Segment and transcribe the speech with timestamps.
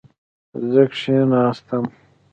[0.71, 1.85] زه کښېناستم